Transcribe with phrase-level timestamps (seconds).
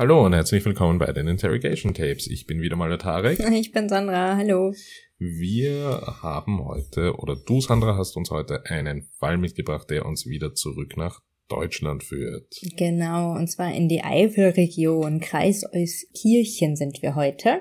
[0.00, 2.26] Hallo und herzlich willkommen bei den Interrogation Tapes.
[2.26, 3.38] Ich bin wieder mal der Tarek.
[3.52, 4.72] Ich bin Sandra, hallo.
[5.18, 10.54] Wir haben heute, oder du Sandra hast uns heute einen Fall mitgebracht, der uns wieder
[10.54, 12.46] zurück nach Deutschland führt.
[12.78, 17.60] Genau, und zwar in die Eifelregion, Kreis Euskirchen sind wir heute.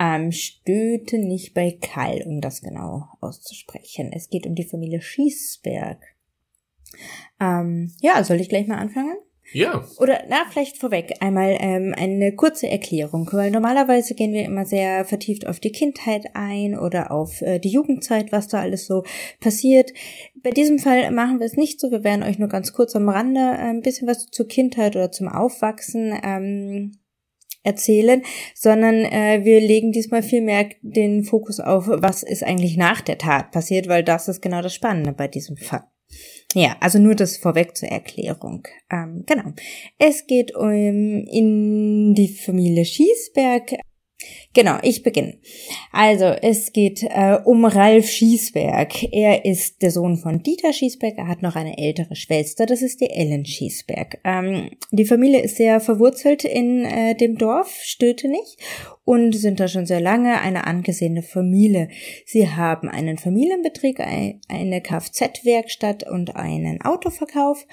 [0.00, 4.10] Ähm, Stöte nicht bei Kall, um das genau auszusprechen.
[4.14, 6.02] Es geht um die Familie Schießberg.
[7.38, 9.18] Ähm, ja, soll ich gleich mal anfangen?
[9.52, 9.86] Ja.
[9.98, 15.04] Oder, na, vielleicht vorweg einmal ähm, eine kurze Erklärung, weil normalerweise gehen wir immer sehr
[15.04, 19.04] vertieft auf die Kindheit ein oder auf äh, die Jugendzeit, was da alles so
[19.40, 19.92] passiert.
[20.42, 21.90] Bei diesem Fall machen wir es nicht so.
[21.90, 25.10] Wir werden euch nur ganz kurz am Rande äh, ein bisschen was zur Kindheit oder
[25.10, 26.92] zum Aufwachsen ähm,
[27.62, 28.22] erzählen,
[28.54, 33.18] sondern äh, wir legen diesmal viel mehr den Fokus auf, was ist eigentlich nach der
[33.18, 35.84] Tat passiert, weil das ist genau das Spannende bei diesem Fall.
[36.54, 38.66] Ja, also nur das vorweg zur Erklärung.
[38.90, 39.52] Ähm, genau.
[39.98, 43.74] Es geht um in die Familie Schießberg.
[44.54, 45.34] Genau, ich beginne.
[45.92, 49.12] Also, es geht äh, um Ralf Schießberg.
[49.12, 51.18] Er ist der Sohn von Dieter Schießberg.
[51.18, 54.18] Er hat noch eine ältere Schwester, das ist die Ellen Schießberg.
[54.24, 58.56] Ähm, die Familie ist sehr verwurzelt in äh, dem Dorf Stötenich
[59.04, 61.88] und sind da schon sehr lange eine angesehene Familie.
[62.26, 67.66] Sie haben einen Familienbetrieb, eine Kfz-Werkstatt und einen Autoverkauf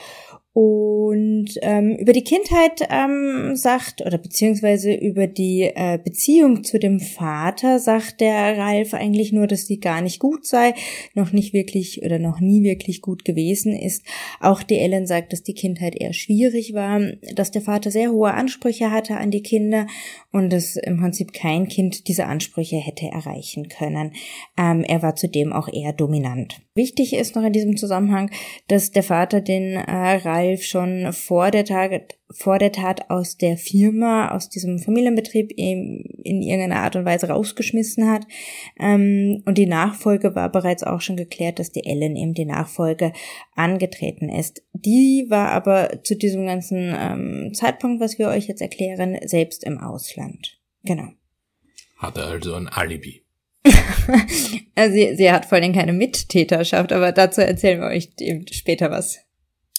[0.56, 7.02] und ähm, über die Kindheit ähm, sagt, oder beziehungsweise über die äh, Beziehung zu dem
[7.02, 10.74] Vater sagt der Ralf eigentlich nur, dass sie gar nicht gut sei,
[11.14, 14.06] noch nicht wirklich oder noch nie wirklich gut gewesen ist.
[14.40, 17.02] Auch die Ellen sagt, dass die Kindheit eher schwierig war,
[17.36, 19.88] dass der Vater sehr hohe Ansprüche hatte an die Kinder
[20.32, 24.14] und dass im Prinzip kein Kind diese Ansprüche hätte erreichen können.
[24.58, 26.62] Ähm, er war zudem auch eher dominant.
[26.76, 28.32] Wichtig ist noch in diesem Zusammenhang,
[28.70, 33.58] dass der Vater den äh, Ralf schon vor der, Tat, vor der Tat aus der
[33.58, 38.26] Firma, aus diesem Familienbetrieb in, in irgendeiner Art und Weise rausgeschmissen hat.
[38.80, 43.14] Ähm, und die Nachfolge war bereits auch schon geklärt, dass die Ellen eben die Nachfolge
[43.56, 44.64] angetreten ist.
[44.74, 49.78] Die war aber zu diesem ganzen ähm, Zeitpunkt, was wir euch jetzt erklären, selbst im
[49.80, 50.60] Ausland.
[50.84, 51.10] Genau.
[51.98, 53.24] Hatte also ein Alibi.
[54.76, 58.92] Also sie, sie hat vor allem keine Mittäterschaft, aber dazu erzählen wir euch eben später
[58.92, 59.25] was.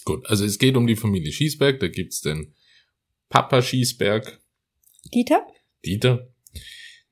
[0.06, 2.54] Gut, also es geht um die Familie Schießberg, da gibt's den
[3.28, 4.40] Papa Schießberg.
[5.12, 5.44] Dieter?
[5.84, 6.32] Dieter.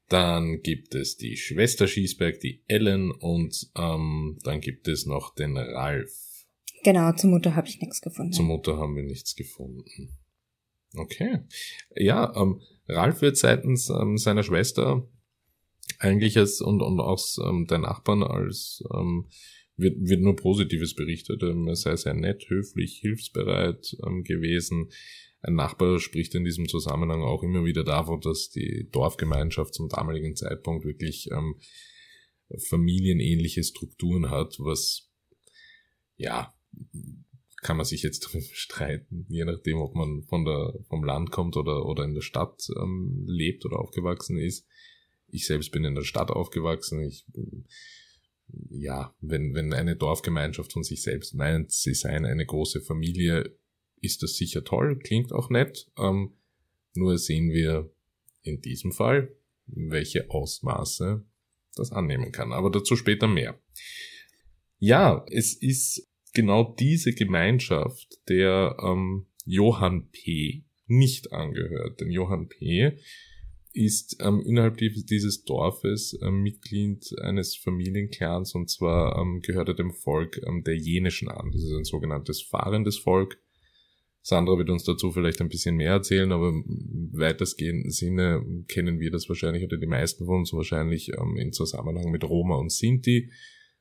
[0.09, 5.57] Dann gibt es die Schwester Schießberg, die Ellen und ähm, dann gibt es noch den
[5.57, 6.47] Ralf.
[6.85, 8.33] Genau, zur Mutter habe ich nichts gefunden.
[8.33, 10.17] Zur Mutter haben wir nichts gefunden.
[10.95, 11.41] Okay.
[11.97, 15.09] Ja, ähm, Ralf wird seitens ähm, seiner Schwester
[15.99, 19.27] eigentlich als und, und aus ähm, der Nachbarn als ähm,
[19.77, 21.43] wird, wird nur Positives berichtet.
[21.43, 24.91] Ähm, er sei sehr nett, höflich, hilfsbereit ähm, gewesen.
[25.41, 30.37] Ein Nachbar spricht in diesem Zusammenhang auch immer wieder davon, dass die Dorfgemeinschaft zum damaligen
[30.37, 31.57] Zeitpunkt wirklich ähm,
[32.69, 35.11] familienähnliche Strukturen hat, was
[36.17, 36.55] ja
[37.63, 41.87] kann man sich jetzt streiten, je nachdem, ob man von der vom Land kommt oder
[41.87, 44.67] oder in der Stadt ähm, lebt oder aufgewachsen ist
[45.35, 47.01] ich selbst bin in der Stadt aufgewachsen.
[47.01, 47.25] Ich,
[48.71, 53.57] ja, wenn, wenn eine Dorfgemeinschaft von sich selbst meint, sie seien eine große Familie,
[54.01, 55.91] ist das sicher toll, klingt auch nett.
[55.99, 56.37] Ähm,
[56.95, 57.91] nur sehen wir
[58.43, 59.35] in diesem Fall,
[59.67, 61.25] welche Ausmaße
[61.75, 62.53] das annehmen kann.
[62.53, 63.59] Aber dazu später mehr.
[64.79, 70.65] Ja, es ist genau diese Gemeinschaft, der ähm, Johann P.
[70.87, 72.01] nicht angehört.
[72.01, 72.99] Denn Johann P
[73.75, 79.93] ist ähm, innerhalb dieses Dorfes ähm, Mitglied eines Familienclans und zwar ähm, gehört er dem
[79.93, 81.51] Volk ähm, der Jenischen an.
[81.53, 83.39] Das ist ein sogenanntes fahrendes Volk.
[84.23, 89.11] Sandra wird uns dazu vielleicht ein bisschen mehr erzählen, aber im weitestgehenden Sinne kennen wir
[89.11, 93.31] das wahrscheinlich oder die meisten von uns wahrscheinlich ähm, in Zusammenhang mit Roma und Sinti.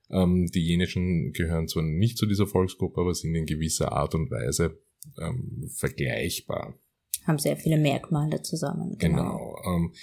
[0.10, 4.31] Ähm, die Jenischen gehören zwar nicht zu dieser Volksgruppe, aber sind in gewisser Art und
[4.31, 4.81] Weise
[5.22, 6.80] ähm, vergleichbar
[7.25, 8.98] haben sehr viele Merkmale zusammen.
[8.98, 9.18] Genau.
[9.18, 9.94] genau ähm,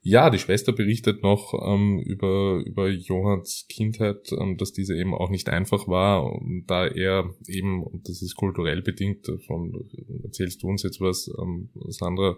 [0.00, 5.28] ja, die Schwester berichtet noch ähm, über, über Johanns Kindheit, ähm, dass diese eben auch
[5.28, 9.72] nicht einfach war, da er eben, und das ist kulturell bedingt, von
[10.22, 12.36] erzählst du uns jetzt was, ähm, Sandra,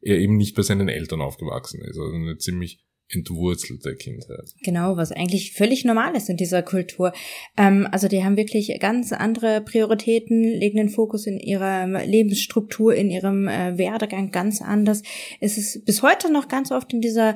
[0.00, 1.98] er eben nicht bei seinen Eltern aufgewachsen ist.
[1.98, 4.54] Also eine ziemlich entwurzelte Kindheit.
[4.62, 7.12] Genau, was eigentlich völlig normal ist in dieser Kultur.
[7.56, 13.10] Ähm, also die haben wirklich ganz andere Prioritäten, legen den Fokus in ihrer Lebensstruktur, in
[13.10, 15.02] ihrem äh, Werdegang ganz anders.
[15.40, 17.34] Es ist bis heute noch ganz oft in dieser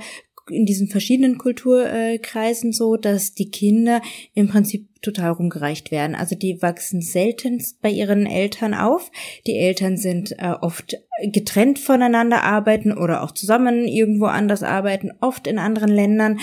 [0.51, 4.01] in diesen verschiedenen Kulturkreisen so, dass die Kinder
[4.35, 6.15] im Prinzip total rumgereicht werden.
[6.17, 9.11] Also die wachsen seltenst bei ihren Eltern auf.
[9.47, 10.97] Die Eltern sind äh, oft
[11.33, 16.39] getrennt voneinander arbeiten oder auch zusammen irgendwo anders arbeiten, oft in anderen Ländern.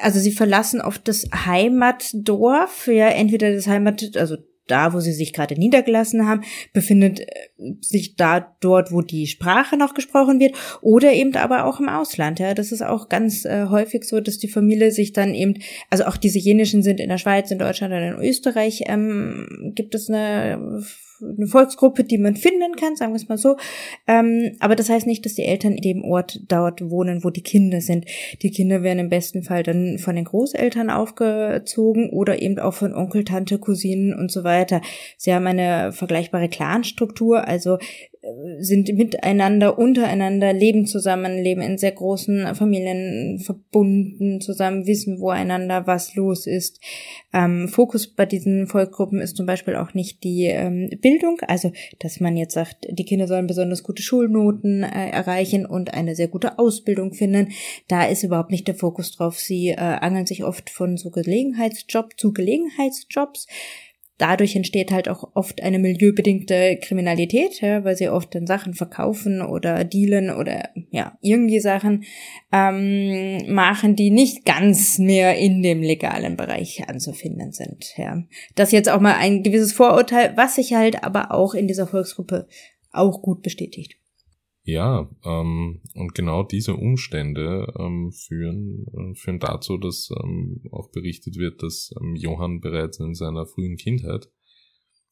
[0.00, 4.36] Also sie verlassen oft das Heimatdorf, ja, entweder das Heimat, also
[4.66, 9.76] da, wo sie sich gerade niedergelassen haben, befindet äh, sich da dort, wo die Sprache
[9.76, 12.38] noch gesprochen wird, oder eben aber auch im Ausland.
[12.38, 15.54] Ja, das ist auch ganz äh, häufig so, dass die Familie sich dann eben,
[15.90, 19.94] also auch diese jenischen sind in der Schweiz, in Deutschland oder in Österreich, ähm, gibt
[19.94, 20.82] es eine
[21.36, 23.56] eine Volksgruppe, die man finden kann, sagen wir es mal so.
[24.06, 27.42] Ähm, aber das heißt nicht, dass die Eltern in dem Ort dort wohnen, wo die
[27.42, 28.06] Kinder sind.
[28.42, 32.94] Die Kinder werden im besten Fall dann von den Großeltern aufgezogen oder eben auch von
[32.94, 34.80] Onkel, Tante, Cousinen und so weiter.
[35.16, 37.78] Sie haben eine vergleichbare Clanstruktur, also
[38.58, 45.86] sind miteinander, untereinander, leben zusammen, leben in sehr großen Familien verbunden, zusammen wissen, wo einander
[45.86, 46.80] was los ist.
[47.32, 52.20] Ähm, Fokus bei diesen Volksgruppen ist zum Beispiel auch nicht die ähm, Bildung, also dass
[52.20, 56.58] man jetzt sagt, die Kinder sollen besonders gute Schulnoten äh, erreichen und eine sehr gute
[56.58, 57.48] Ausbildung finden.
[57.88, 59.38] Da ist überhaupt nicht der Fokus drauf.
[59.38, 63.46] Sie äh, angeln sich oft von so Gelegenheitsjob zu Gelegenheitsjobs
[64.18, 69.42] dadurch entsteht halt auch oft eine milieubedingte Kriminalität, ja, weil sie oft dann Sachen verkaufen
[69.42, 72.04] oder dealen oder ja, irgendwie Sachen
[72.52, 77.92] ähm, machen, die nicht ganz mehr in dem legalen Bereich anzufinden sind.
[77.96, 78.22] Ja.
[78.54, 82.46] Das jetzt auch mal ein gewisses Vorurteil, was sich halt aber auch in dieser Volksgruppe
[82.92, 83.96] auch gut bestätigt.
[84.66, 91.36] Ja, ähm, und genau diese Umstände ähm, führen, äh, führen dazu, dass ähm, auch berichtet
[91.36, 94.30] wird, dass ähm, Johann bereits in seiner frühen Kindheit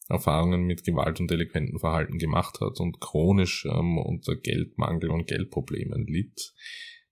[0.09, 6.07] Erfahrungen mit Gewalt und delinquenten Verhalten gemacht hat und chronisch ähm, unter Geldmangel und Geldproblemen
[6.07, 6.55] litt.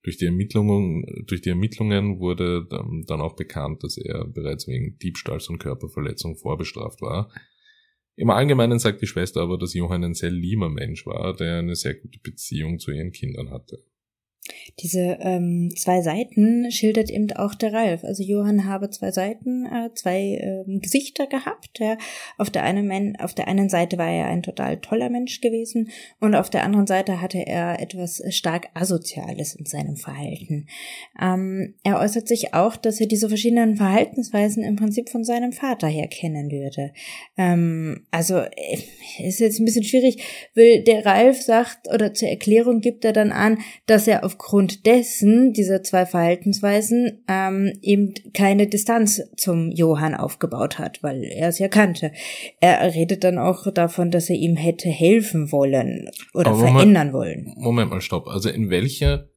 [0.02, 4.96] Durch die Ermittlungen, durch die Ermittlungen wurde ähm, dann auch bekannt, dass er bereits wegen
[4.98, 7.30] Diebstahls und Körperverletzung vorbestraft war.
[8.16, 11.74] Im Allgemeinen sagt die Schwester aber, dass Johann ein sehr lieber Mensch war, der eine
[11.74, 13.82] sehr gute Beziehung zu ihren Kindern hatte.
[14.78, 18.04] Diese ähm, zwei Seiten schildert eben auch der Ralf.
[18.04, 21.78] Also Johann habe zwei Seiten, äh, zwei äh, Gesichter gehabt.
[21.78, 21.96] Ja.
[22.38, 25.90] Auf, der einen, auf der einen Seite war er ein total toller Mensch gewesen
[26.20, 30.66] und auf der anderen Seite hatte er etwas stark Asoziales in seinem Verhalten.
[31.20, 35.88] Ähm, er äußert sich auch, dass er diese verschiedenen Verhaltensweisen im Prinzip von seinem Vater
[35.88, 36.92] her kennen würde.
[37.36, 38.78] Ähm, also äh,
[39.18, 40.22] ist jetzt ein bisschen schwierig,
[40.54, 45.52] weil der Ralf sagt oder zur Erklärung gibt er dann an, dass er aufgrund dessen,
[45.52, 51.68] dieser zwei Verhaltensweisen, ähm, eben keine Distanz zum Johann aufgebaut hat, weil er es ja
[51.68, 52.12] kannte.
[52.60, 57.52] Er redet dann auch davon, dass er ihm hätte helfen wollen oder Aber verändern wollen.
[57.56, 58.28] Moment mal, stopp.
[58.28, 59.29] Also in welcher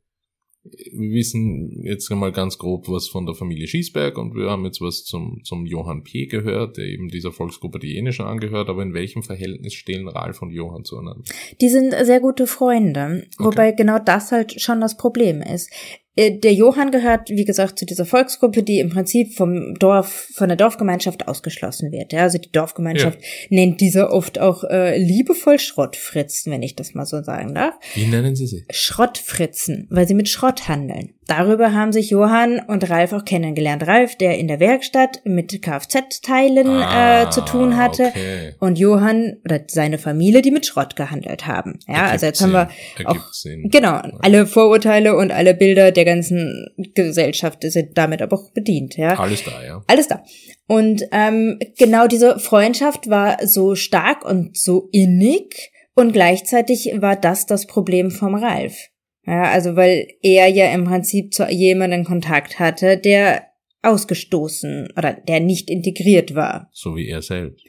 [0.63, 4.79] wir wissen jetzt einmal ganz grob was von der Familie Schießberg und wir haben jetzt
[4.79, 6.25] was zum, zum Johann P.
[6.25, 10.51] gehört, der eben dieser Volksgruppe die Jenische angehört, aber in welchem Verhältnis stehen Ralf und
[10.51, 11.23] Johann zueinander?
[11.59, 13.45] Die sind sehr gute Freunde, okay.
[13.45, 15.69] wobei genau das halt schon das Problem ist.
[16.15, 20.47] Äh, der Johann gehört, wie gesagt, zu dieser Volksgruppe, die im Prinzip vom Dorf, von
[20.47, 22.13] der Dorfgemeinschaft ausgeschlossen wird.
[22.13, 23.27] Ja, also die Dorfgemeinschaft ja.
[23.49, 27.75] nennt diese oft auch äh, liebevoll Schrottfritzen, wenn ich das mal so sagen darf.
[27.95, 28.63] Wie nennen sie sie?
[28.69, 31.13] Schrottfritzen, weil sie mit Schrott handeln.
[31.27, 33.87] Darüber haben sich Johann und Ralf auch kennengelernt.
[33.87, 38.55] Ralf, der in der Werkstatt mit Kfz-Teilen ah, äh, zu tun hatte, okay.
[38.59, 41.79] und Johann oder seine Familie, die mit Schrott gehandelt haben.
[41.87, 42.53] Ja, also jetzt Sinn.
[42.53, 43.31] haben wir auch
[43.71, 48.97] genau alle Vorurteile und alle Bilder der ganzen Gesellschaft sind damit aber auch bedient.
[48.97, 49.83] Ja, alles da, ja.
[49.87, 50.23] Alles da.
[50.67, 57.45] Und ähm, genau diese Freundschaft war so stark und so innig und gleichzeitig war das
[57.45, 58.89] das Problem vom Ralf.
[59.25, 63.47] Ja, also weil er ja im Prinzip zu jemandem Kontakt hatte, der
[63.81, 66.69] ausgestoßen oder der nicht integriert war.
[66.71, 67.65] So wie er selbst.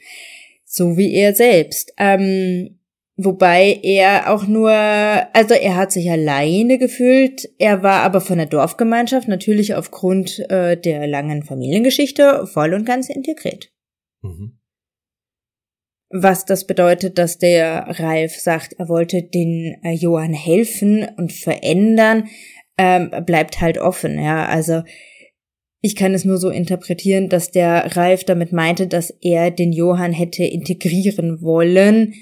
[0.63, 1.93] So wie er selbst.
[1.97, 2.79] Ähm,
[3.15, 8.47] wobei er auch nur, also er hat sich alleine gefühlt, er war aber von der
[8.47, 13.71] Dorfgemeinschaft natürlich aufgrund äh, der langen Familiengeschichte voll und ganz integriert.
[14.21, 14.57] Mhm.
[16.09, 22.27] Was das bedeutet, dass der Ralf sagt, er wollte den äh, Johann helfen und verändern,
[22.77, 24.45] ähm, bleibt halt offen, ja.
[24.45, 24.83] Also
[25.81, 30.13] ich kann es nur so interpretieren, dass der Ralf damit meinte, dass er den Johann
[30.13, 32.13] hätte integrieren wollen.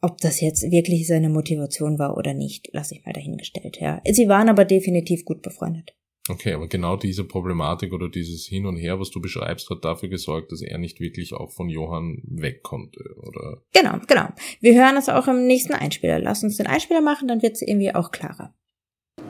[0.00, 4.00] Ob das jetzt wirklich seine Motivation war oder nicht, lasse ich mal dahingestellt, ja.
[4.08, 5.96] Sie waren aber definitiv gut befreundet.
[6.28, 10.08] Okay, aber genau diese Problematik oder dieses Hin und Her, was du beschreibst, hat dafür
[10.08, 13.62] gesorgt, dass er nicht wirklich auch von Johann weg konnte, oder?
[13.72, 14.28] Genau, genau.
[14.60, 16.18] Wir hören es auch im nächsten Einspieler.
[16.18, 18.54] Lass uns den Einspieler machen, dann wird es irgendwie auch klarer.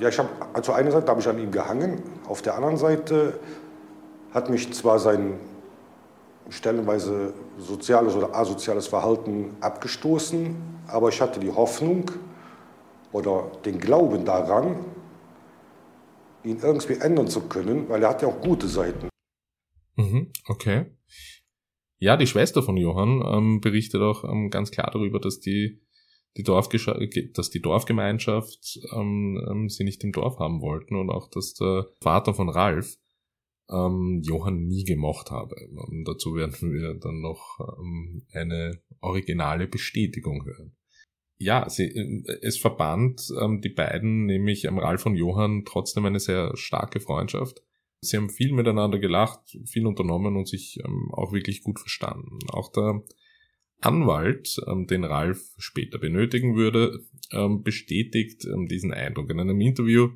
[0.01, 3.39] Ja, ich habe, also eine Seite habe ich an ihm gehangen, auf der anderen Seite
[4.33, 5.35] hat mich zwar sein
[6.51, 10.55] stellenweise soziales oder asoziales Verhalten abgestoßen,
[10.87, 12.11] aber ich hatte die Hoffnung
[13.13, 14.77] oder den Glauben daran,
[16.51, 19.09] ihn irgendwie ändern zu können, weil er hat ja auch gute Seiten.
[19.97, 20.87] Mhm, okay.
[21.99, 25.81] Ja, die Schwester von Johann ähm, berichtet auch ähm, ganz klar darüber, dass die,
[26.37, 31.55] die, dass die Dorfgemeinschaft ähm, ähm, sie nicht im Dorf haben wollten und auch, dass
[31.55, 32.97] der Vater von Ralf
[33.71, 35.57] ähm, Johann nie gemocht habe.
[35.75, 40.78] Und dazu werden wir dann noch ähm, eine originale Bestätigung hören.
[41.39, 46.21] Ja, sie, äh, es verband ähm, die beiden, nämlich ähm, Ralf und Johann, trotzdem eine
[46.21, 47.63] sehr starke Freundschaft.
[48.01, 52.39] Sie haben viel miteinander gelacht, viel unternommen und sich ähm, auch wirklich gut verstanden.
[52.49, 53.03] Auch der
[53.81, 57.01] Anwalt, ähm, den Ralf später benötigen würde,
[57.33, 59.31] ähm, bestätigt ähm, diesen Eindruck.
[59.31, 60.11] In einem Interview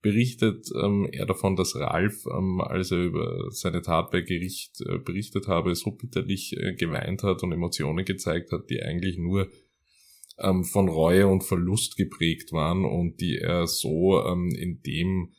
[0.00, 5.48] berichtet ähm, er davon, dass Ralf, als er über seine Tat bei Gericht äh, berichtet
[5.48, 9.48] habe, so bitterlich äh, geweint hat und Emotionen gezeigt hat, die eigentlich nur
[10.38, 15.34] ähm, von Reue und Verlust geprägt waren und die er so ähm, in dem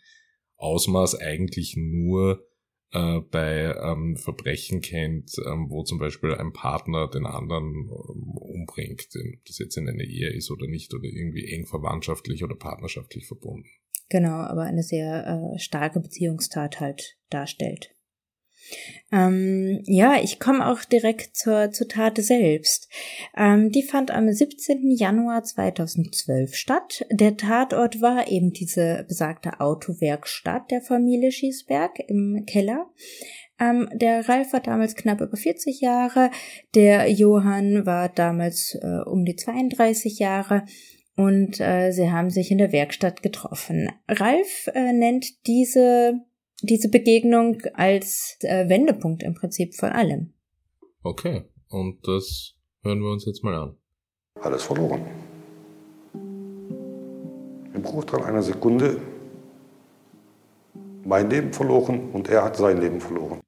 [0.57, 2.45] Ausmaß eigentlich nur
[2.91, 9.07] äh, bei ähm, Verbrechen kennt, ähm, wo zum Beispiel ein Partner den anderen ähm, umbringt,
[9.15, 13.27] ob das jetzt in einer Ehe ist oder nicht oder irgendwie eng verwandtschaftlich oder partnerschaftlich
[13.27, 13.67] verbunden.
[14.09, 15.25] Genau, aber eine sehr
[15.55, 17.94] äh, starke Beziehungstat halt darstellt.
[19.12, 22.89] Ähm, ja, ich komme auch direkt zur, zur Tat selbst.
[23.38, 24.91] Ähm, die fand am 17.
[24.91, 27.05] Januar 2012 statt.
[27.12, 32.88] Der Tatort war eben diese besagte Autowerkstatt der Familie Schießberg im Keller.
[33.60, 36.29] Ähm, der Ralf war damals knapp über 40 Jahre,
[36.74, 40.65] der Johann war damals äh, um die 32 Jahre
[41.15, 43.89] und äh, sie haben sich in der Werkstatt getroffen.
[44.10, 46.19] Ralf äh, nennt diese
[46.62, 50.33] diese Begegnung als äh, Wendepunkt im Prinzip von allem.
[51.03, 53.77] Okay, und das hören wir uns jetzt mal an.
[54.41, 55.05] Alles verloren.
[57.74, 59.01] Im Bruchteil einer Sekunde
[61.03, 63.39] mein Leben verloren und er hat sein Leben verloren.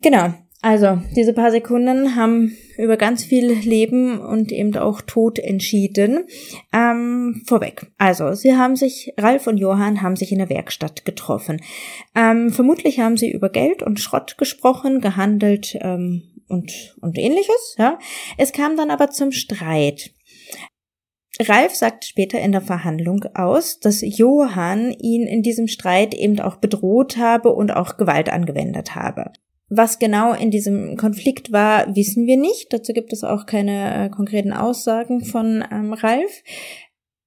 [0.00, 6.26] Genau, also, diese paar Sekunden haben über ganz viel Leben und eben auch Tod entschieden.
[6.70, 7.90] Ähm, vorweg.
[7.96, 11.62] Also, sie haben sich, Ralf und Johann haben sich in der Werkstatt getroffen.
[12.14, 17.76] Ähm, vermutlich haben sie über Geld und Schrott gesprochen, gehandelt ähm, und, und ähnliches.
[17.78, 17.98] Ja.
[18.36, 20.10] Es kam dann aber zum Streit.
[21.40, 26.56] Ralf sagt später in der Verhandlung aus, dass Johann ihn in diesem Streit eben auch
[26.56, 29.32] bedroht habe und auch Gewalt angewendet habe.
[29.72, 32.72] Was genau in diesem Konflikt war, wissen wir nicht.
[32.72, 36.42] Dazu gibt es auch keine äh, konkreten Aussagen von ähm, Ralf.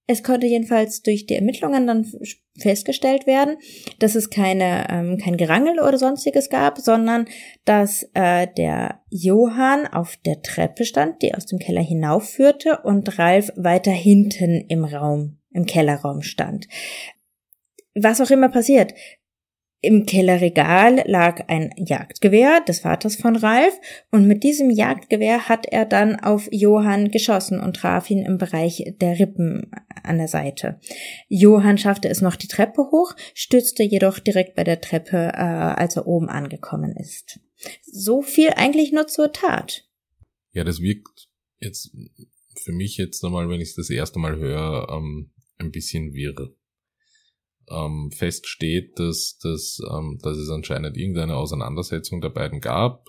[0.07, 2.05] Es konnte jedenfalls durch die Ermittlungen dann
[2.59, 3.55] festgestellt werden,
[3.99, 7.27] dass es keine ähm, kein Gerangel oder sonstiges gab, sondern
[7.63, 13.53] dass äh, der Johann auf der Treppe stand, die aus dem Keller hinaufführte, und Ralf
[13.55, 16.67] weiter hinten im Raum, im Kellerraum stand.
[17.95, 18.93] Was auch immer passiert,
[19.83, 23.77] im Kellerregal lag ein Jagdgewehr des Vaters von Ralf
[24.11, 28.95] und mit diesem Jagdgewehr hat er dann auf Johann geschossen und traf ihn im Bereich
[29.01, 29.69] der Rippen
[30.01, 30.79] an der Seite.
[31.27, 35.97] Johann schaffte es noch die Treppe hoch, stürzte jedoch direkt bei der Treppe, äh, als
[35.97, 37.41] er oben angekommen ist.
[37.81, 39.85] So viel eigentlich nur zur Tat.
[40.53, 41.27] Ja, das wirkt
[41.59, 41.91] jetzt
[42.55, 46.55] für mich jetzt nochmal, wenn ich es das erste Mal höre, ähm, ein bisschen wirr
[47.73, 53.07] ähm, feststeht, dass, dass, ähm, dass es anscheinend irgendeine Auseinandersetzung der beiden gab.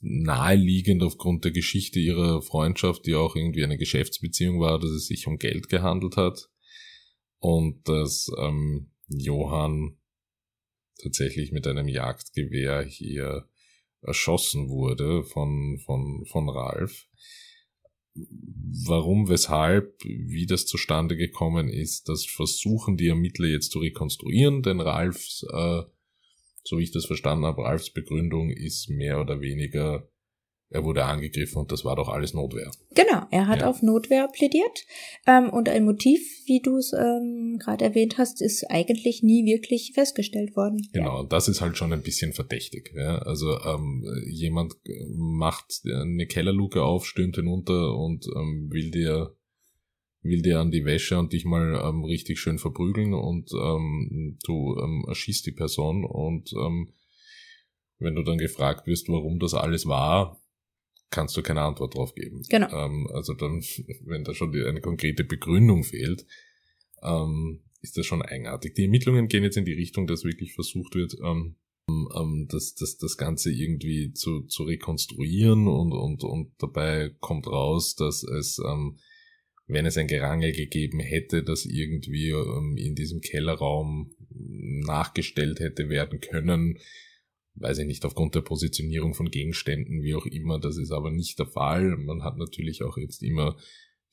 [0.00, 5.26] Naheliegend aufgrund der Geschichte ihrer Freundschaft, die auch irgendwie eine Geschäftsbeziehung war, dass es sich
[5.26, 6.48] um Geld gehandelt hat.
[7.38, 9.98] Und dass ähm, Johann
[11.02, 13.48] tatsächlich mit einem Jagdgewehr hier
[14.02, 17.08] erschossen wurde von, von, von Ralf
[18.86, 24.80] warum, weshalb, wie das zustande gekommen ist, das versuchen die Ermittler jetzt zu rekonstruieren, denn
[24.80, 25.82] Ralfs, äh,
[26.64, 30.08] so wie ich das verstanden habe, Ralfs Begründung ist mehr oder weniger
[30.68, 32.70] er wurde angegriffen und das war doch alles Notwehr.
[32.94, 33.68] Genau, er hat ja.
[33.68, 34.84] auf Notwehr plädiert.
[35.26, 39.92] Ähm, und ein Motiv, wie du es ähm, gerade erwähnt hast, ist eigentlich nie wirklich
[39.94, 40.88] festgestellt worden.
[40.92, 41.28] Genau, ja.
[41.28, 42.92] das ist halt schon ein bisschen verdächtig.
[42.96, 43.18] Ja?
[43.18, 44.74] Also ähm, jemand
[45.14, 49.36] macht eine Kellerluke auf, stürmt hinunter und ähm, will dir
[50.22, 54.76] will dir an die Wäsche und dich mal ähm, richtig schön verprügeln und ähm, du
[54.82, 56.92] ähm, erschießt die Person und ähm,
[58.00, 60.40] wenn du dann gefragt wirst, warum das alles war,
[61.10, 62.42] kannst du keine Antwort drauf geben.
[62.48, 62.68] Genau.
[62.70, 63.62] Ähm, also dann,
[64.04, 66.26] wenn da schon die, eine konkrete Begründung fehlt,
[67.02, 68.74] ähm, ist das schon eigenartig.
[68.74, 71.56] Die Ermittlungen gehen jetzt in die Richtung, dass wirklich versucht wird, ähm,
[71.88, 77.94] ähm, das, das, das Ganze irgendwie zu, zu rekonstruieren und, und, und dabei kommt raus,
[77.94, 78.98] dass es, ähm,
[79.68, 86.20] wenn es ein Gerangel gegeben hätte, das irgendwie ähm, in diesem Kellerraum nachgestellt hätte werden
[86.20, 86.78] können,
[87.56, 91.38] weiß ich nicht, aufgrund der Positionierung von Gegenständen, wie auch immer, das ist aber nicht
[91.38, 91.96] der Fall.
[91.96, 93.56] Man hat natürlich auch jetzt immer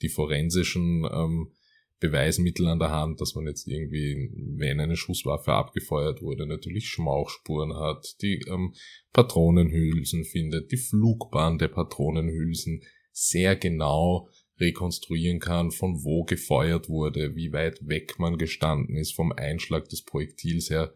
[0.02, 1.52] die forensischen ähm,
[2.00, 7.76] Beweismittel an der Hand, dass man jetzt irgendwie, wenn eine Schusswaffe abgefeuert wurde, natürlich Schmauchspuren
[7.78, 8.74] hat, die ähm,
[9.14, 12.84] Patronenhülsen findet, die Flugbahn der Patronenhülsen
[13.14, 14.28] sehr genau
[14.60, 20.04] rekonstruieren kann, von wo gefeuert wurde, wie weit weg man gestanden ist vom Einschlag des
[20.04, 20.94] Projektils her.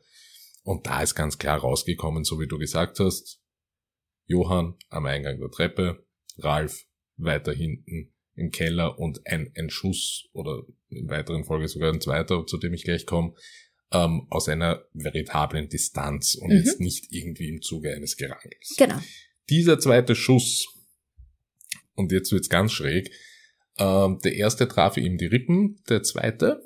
[0.67, 3.41] Und da ist ganz klar rausgekommen, so wie du gesagt hast,
[4.25, 6.05] Johann am Eingang der Treppe,
[6.39, 6.83] Ralf
[7.15, 12.45] weiter hinten im Keller und ein, ein Schuss oder in weiteren Folge sogar ein zweiter,
[12.45, 13.33] zu dem ich gleich komme,
[13.93, 16.57] ähm, aus einer veritablen Distanz und mhm.
[16.57, 18.75] jetzt nicht irgendwie im Zuge eines Gerangels.
[18.77, 18.99] Genau.
[19.49, 20.67] Dieser zweite Schuss,
[21.93, 23.09] und jetzt wird's ganz schräg,
[23.77, 26.61] ähm, der erste traf ihm die Rippen, der zweite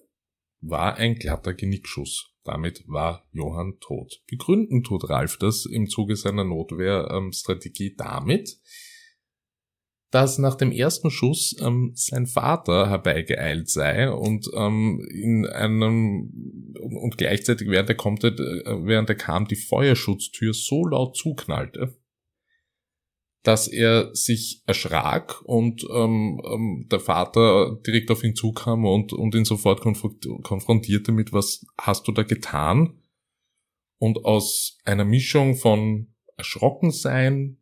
[0.60, 2.31] war ein glatter Genickschuss.
[2.44, 4.22] Damit war Johann tot.
[4.28, 8.60] Begründen tut Ralf das im Zuge seiner Notwehrstrategie damit,
[10.10, 17.18] dass nach dem ersten Schuss ähm, sein Vater herbeigeeilt sei und ähm, in einem und
[17.18, 18.36] gleichzeitig während er kommt, äh,
[18.86, 21.96] während er kam, die Feuerschutztür so laut zuknallte,
[23.44, 29.34] dass er sich erschrak und ähm, ähm, der Vater direkt auf ihn zukam und, und
[29.34, 33.02] ihn sofort konfrontierte mit, was hast du da getan?
[33.98, 37.58] Und aus einer Mischung von Erschrockensein,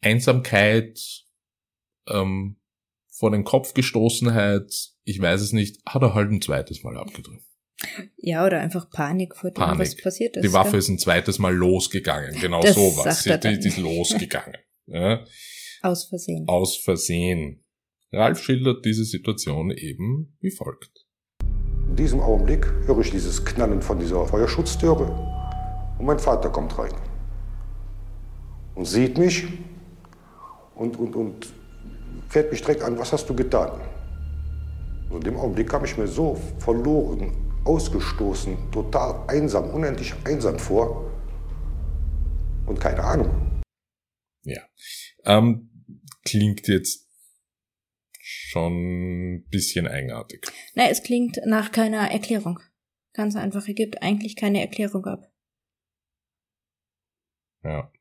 [0.00, 1.24] Einsamkeit,
[2.08, 2.60] ähm,
[3.10, 7.45] vor den Kopf gestoßenheit, ich weiß es nicht, hat er halt ein zweites Mal abgedrückt.
[8.16, 9.80] Ja, oder einfach Panik vor dem, Panik.
[9.80, 10.42] was passiert ist.
[10.42, 10.78] Die Waffe ja.
[10.78, 13.22] ist ein zweites Mal losgegangen, genau das sowas.
[13.22, 14.56] Sie, die, die ist losgegangen.
[14.86, 15.24] ja.
[15.82, 16.48] Aus Versehen.
[16.48, 17.62] Aus Versehen.
[18.12, 21.06] Ralf schildert diese Situation eben wie folgt.
[21.88, 25.04] In diesem Augenblick höre ich dieses Knallen von dieser Feuerschutztüre
[25.98, 26.92] und mein Vater kommt rein
[28.74, 29.44] und sieht mich
[30.74, 31.46] und, und, und
[32.28, 33.80] fährt mich direkt an, was hast du getan?
[35.10, 41.10] Und in dem Augenblick kam ich mir so verloren, ausgestoßen, total einsam, unendlich einsam vor
[42.66, 43.62] und keine Ahnung.
[44.44, 44.62] Ja,
[45.24, 45.70] ähm,
[46.24, 47.06] klingt jetzt
[48.20, 50.46] schon ein bisschen eigenartig.
[50.74, 52.60] Na, es klingt nach keiner Erklärung.
[53.12, 55.32] Ganz einfach, er gibt eigentlich keine Erklärung ab.
[57.64, 57.92] Ja.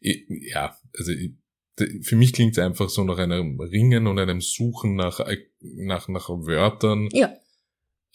[0.00, 1.34] Ich, ja, also ich,
[2.02, 5.20] für mich klingt es einfach so nach einem Ringen und einem Suchen nach,
[5.60, 7.08] nach, nach Wörtern.
[7.12, 7.36] Ja.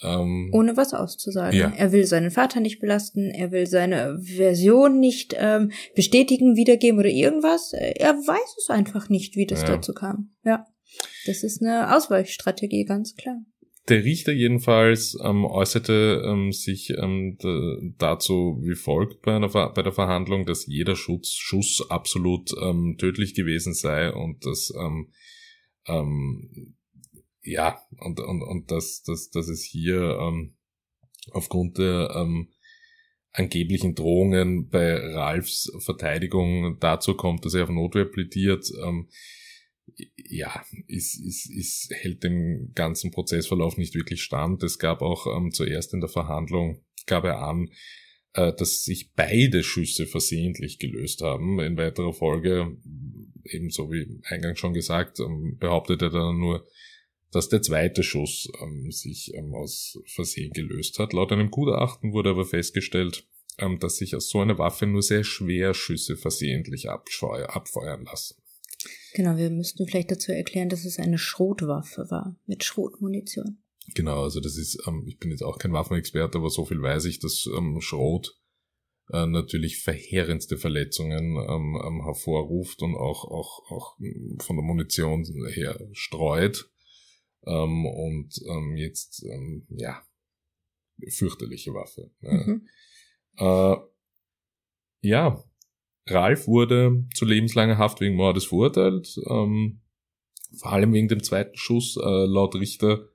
[0.02, 1.58] Ähm, Ohne was auszusagen.
[1.58, 1.72] Ja.
[1.76, 7.10] Er will seinen Vater nicht belasten, er will seine Version nicht ähm, bestätigen, wiedergeben oder
[7.10, 7.72] irgendwas.
[7.74, 9.68] Er weiß es einfach nicht, wie das ja.
[9.68, 10.32] dazu kam.
[10.44, 10.66] Ja.
[11.26, 13.38] Das ist eine Ausweichstrategie, ganz klar.
[13.88, 17.38] Der Richter jedenfalls ähm, äußerte ähm, sich ähm,
[18.00, 23.36] dazu wie folgt bei, einer, bei der Verhandlung, dass jeder Schuss, Schuss absolut ähm, tödlich
[23.36, 25.12] gewesen sei und dass ähm,
[25.88, 26.76] ähm,
[27.46, 30.56] ja und und und dass dass dass es hier ähm,
[31.32, 32.50] aufgrund der ähm,
[33.32, 38.66] angeblichen Drohungen bei Ralfs Verteidigung dazu kommt, dass er auf Notwehr plädiert.
[38.84, 39.10] Ähm,
[40.16, 44.64] ja, ist, ist, ist, hält dem ganzen Prozessverlauf nicht wirklich stand.
[44.64, 47.70] Es gab auch ähm, zuerst in der Verhandlung, gab er an,
[48.34, 51.60] äh, dass sich beide Schüsse versehentlich gelöst haben.
[51.60, 52.78] In weiterer Folge,
[53.44, 56.66] ebenso wie eingangs schon gesagt, ähm, behauptet er dann nur,
[57.32, 61.14] dass der zweite Schuss ähm, sich ähm, aus Versehen gelöst hat.
[61.14, 65.24] Laut einem Gutachten wurde aber festgestellt, ähm, dass sich aus so einer Waffe nur sehr
[65.24, 68.36] schwer Schüsse versehentlich abfeuern lassen.
[69.14, 73.58] Genau, wir müssten vielleicht dazu erklären, dass es eine Schrotwaffe war mit Schrotmunition.
[73.94, 77.06] Genau, also das ist, ähm, ich bin jetzt auch kein Waffenexperte, aber so viel weiß
[77.06, 78.40] ich, dass ähm, Schrot
[79.12, 83.98] äh, natürlich verheerendste Verletzungen ähm, hervorruft und auch, auch, auch
[84.40, 86.70] von der Munition her streut.
[87.46, 90.02] Ähm, und ähm, jetzt, ähm, ja,
[91.10, 92.12] fürchterliche Waffe.
[92.22, 92.68] Mhm.
[93.38, 93.76] Äh,
[95.02, 95.44] ja,
[96.08, 99.82] Ralf wurde zu lebenslanger Haft wegen Mordes verurteilt, ähm,
[100.58, 101.98] vor allem wegen dem zweiten Schuss.
[101.98, 103.10] Äh, laut Richter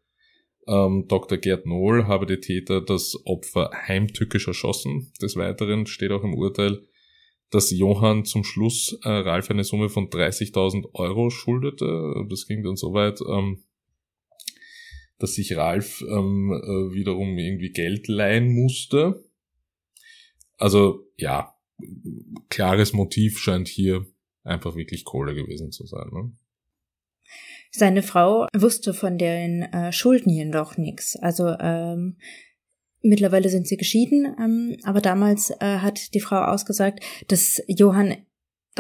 [0.66, 1.38] ähm, Dr.
[1.38, 5.12] Gerd Nohl habe der Täter das Opfer heimtückisch erschossen.
[5.20, 6.82] Des Weiteren steht auch im Urteil,
[7.50, 12.26] dass Johann zum Schluss äh, Ralf eine Summe von 30.000 Euro schuldete.
[12.28, 13.64] Das ging dann so weit, ähm,
[15.20, 19.24] dass sich Ralf ähm, äh, wiederum irgendwie Geld leihen musste.
[20.56, 21.54] Also ja,
[22.48, 24.06] klares Motiv scheint hier
[24.42, 26.08] einfach wirklich Kohle gewesen zu sein.
[26.12, 26.32] Ne?
[27.70, 31.16] Seine Frau wusste von den äh, Schulden jedoch nichts.
[31.16, 32.16] Also ähm,
[33.02, 38.16] mittlerweile sind sie geschieden, ähm, aber damals äh, hat die Frau ausgesagt, dass Johann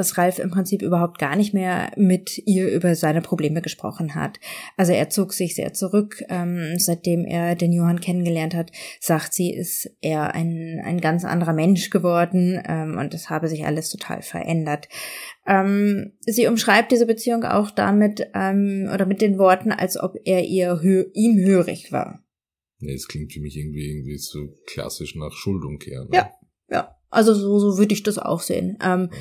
[0.00, 4.40] dass Ralf im Prinzip überhaupt gar nicht mehr mit ihr über seine Probleme gesprochen hat.
[4.78, 6.24] Also er zog sich sehr zurück.
[6.30, 11.52] Ähm, seitdem er den Johann kennengelernt hat, sagt sie, ist er ein, ein ganz anderer
[11.52, 14.88] Mensch geworden ähm, und es habe sich alles total verändert.
[15.46, 20.44] Ähm, sie umschreibt diese Beziehung auch damit ähm, oder mit den Worten, als ob er
[20.44, 22.24] ihr ihm hörig war.
[22.78, 26.04] Nee, es klingt für mich irgendwie irgendwie so klassisch nach Schuldumkehr.
[26.04, 26.10] Ne?
[26.12, 26.30] Ja,
[26.70, 26.96] ja.
[27.10, 28.78] Also so, so würde ich das auch sehen.
[28.82, 29.18] Ähm, ja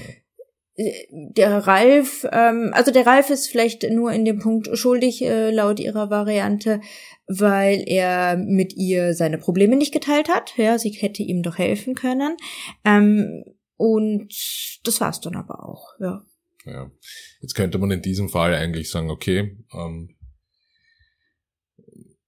[1.11, 5.79] der Ralf, ähm, also der Ralf ist vielleicht nur in dem Punkt schuldig, äh, laut
[5.79, 6.79] ihrer Variante,
[7.27, 10.53] weil er mit ihr seine Probleme nicht geteilt hat.
[10.57, 12.37] Ja, sie hätte ihm doch helfen können.
[12.85, 13.43] Ähm,
[13.75, 14.33] und
[14.83, 16.23] das war's dann aber auch, ja.
[16.65, 16.91] Ja.
[17.41, 20.15] Jetzt könnte man in diesem Fall eigentlich sagen, okay, ähm,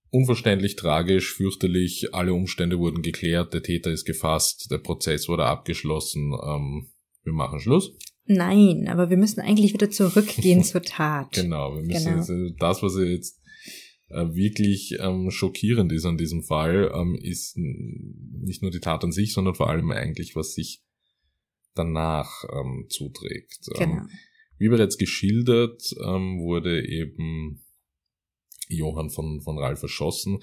[0.10, 6.34] unverständlich, tragisch, fürchterlich, alle Umstände wurden geklärt, der Täter ist gefasst, der Prozess wurde abgeschlossen,
[6.44, 6.92] ähm,
[7.24, 7.94] wir machen Schluss.
[8.36, 11.34] Nein, aber wir müssen eigentlich wieder zurückgehen zur Tat.
[11.34, 12.18] Genau, wir müssen genau.
[12.18, 13.42] Jetzt, äh, das, was jetzt
[14.10, 19.12] äh, wirklich ähm, schockierend ist an diesem Fall, ähm, ist nicht nur die Tat an
[19.12, 20.82] sich, sondern vor allem eigentlich, was sich
[21.76, 23.70] danach ähm, zuträgt.
[23.76, 24.04] Ähm, genau.
[24.58, 27.62] wie bereits geschildert, ähm, wurde eben
[28.70, 30.40] Johann von, von Ralf erschossen.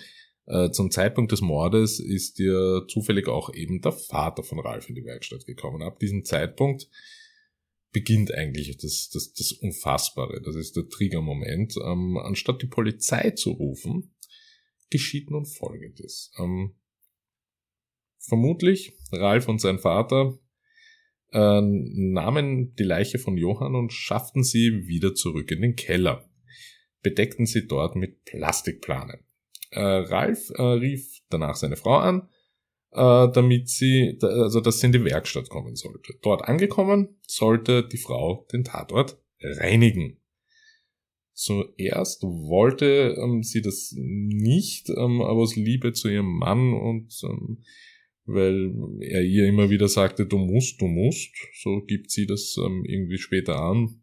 [0.46, 4.94] Äh, zum Zeitpunkt des Mordes ist ja zufällig auch eben der Vater von Ralf in
[4.94, 5.82] die Werkstatt gekommen.
[5.82, 6.88] Ab diesem Zeitpunkt
[7.92, 10.40] beginnt eigentlich das, das, das Unfassbare.
[10.42, 11.76] Das ist der Triggermoment.
[11.84, 14.14] Ähm, anstatt die Polizei zu rufen,
[14.90, 16.32] geschieht nun Folgendes.
[16.38, 16.74] Ähm,
[18.18, 20.38] vermutlich Ralf und sein Vater
[21.32, 26.28] äh, nahmen die Leiche von Johann und schafften sie wieder zurück in den Keller,
[27.02, 29.20] bedeckten sie dort mit Plastikplanen.
[29.70, 32.28] Äh, Ralf äh, rief danach seine Frau an,
[32.92, 36.14] äh, damit sie, also dass sie in die Werkstatt kommen sollte.
[36.22, 40.18] Dort angekommen, sollte die Frau den Tatort reinigen.
[41.34, 47.62] Zuerst wollte ähm, sie das nicht, ähm, aber aus Liebe zu ihrem Mann und ähm,
[48.24, 52.84] weil er ihr immer wieder sagte, du musst, du musst, so gibt sie das ähm,
[52.84, 54.02] irgendwie später an,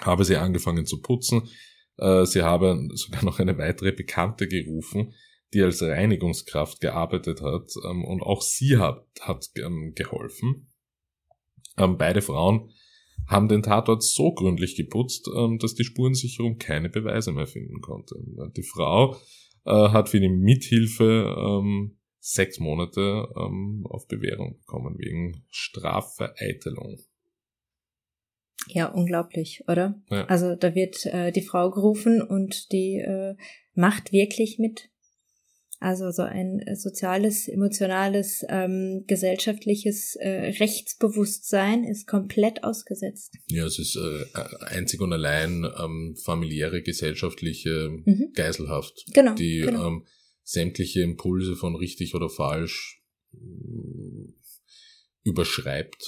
[0.00, 1.48] habe sie angefangen zu putzen.
[1.96, 5.14] Äh, sie habe sogar noch eine weitere Bekannte gerufen,
[5.54, 10.72] die als Reinigungskraft gearbeitet hat ähm, und auch sie hat, hat ähm, geholfen.
[11.78, 12.70] Ähm, beide Frauen
[13.26, 18.16] haben den Tatort so gründlich geputzt, ähm, dass die Spurensicherung keine Beweise mehr finden konnte.
[18.56, 19.16] Die Frau
[19.64, 26.98] äh, hat für die Mithilfe ähm, sechs Monate ähm, auf Bewährung bekommen wegen Strafvereitelung.
[28.68, 30.00] Ja, unglaublich, oder?
[30.08, 30.24] Ja.
[30.26, 33.36] Also da wird äh, die Frau gerufen und die äh,
[33.74, 34.90] macht wirklich mit.
[35.84, 43.34] Also so ein äh, soziales, emotionales, ähm, gesellschaftliches äh, Rechtsbewusstsein ist komplett ausgesetzt.
[43.48, 44.24] Ja, es ist äh,
[44.64, 48.32] einzig und allein ähm, familiäre, gesellschaftliche mhm.
[48.32, 49.88] Geiselhaft, genau, die genau.
[49.88, 50.06] Ähm,
[50.42, 53.02] sämtliche Impulse von richtig oder falsch
[53.34, 54.32] äh,
[55.24, 56.02] überschreibt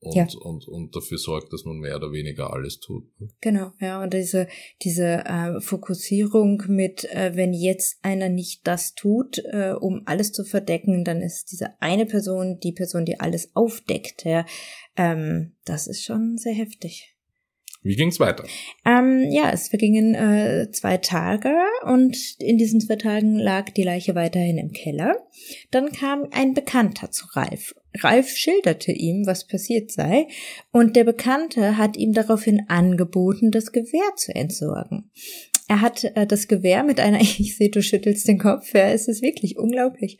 [0.00, 0.26] und, ja.
[0.42, 3.04] und, und dafür sorgt, dass man mehr oder weniger alles tut.
[3.20, 3.28] Ne?
[3.40, 4.46] Genau, ja, und diese,
[4.82, 10.44] diese äh, Fokussierung mit, äh, wenn jetzt einer nicht das tut, äh, um alles zu
[10.44, 14.46] verdecken, dann ist diese eine Person die Person, die alles aufdeckt, ja,
[14.96, 17.17] ähm, das ist schon sehr heftig.
[17.82, 18.44] Wie ging's weiter?
[18.84, 21.54] Ähm, ja, es vergingen äh, zwei Tage
[21.86, 25.16] und in diesen zwei Tagen lag die Leiche weiterhin im Keller.
[25.70, 27.74] Dann kam ein Bekannter zu Ralf.
[28.00, 30.26] Ralf schilderte ihm, was passiert sei,
[30.72, 35.10] und der Bekannte hat ihm daraufhin angeboten, das Gewehr zu entsorgen.
[35.68, 39.06] Er hat äh, das Gewehr mit einer, ich sehe, du schüttelst den Kopf, ja, es
[39.06, 40.18] ist wirklich unglaublich.